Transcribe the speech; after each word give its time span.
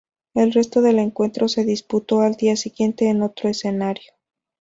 El 0.33 0.51
resto 0.51 0.81
del 0.81 0.97
encuentro 0.97 1.47
se 1.47 1.63
disputó 1.63 2.21
al 2.21 2.33
día 2.33 2.55
siguiente 2.55 3.07
en 3.09 3.21
otro 3.21 3.49
escenario. 3.49 4.13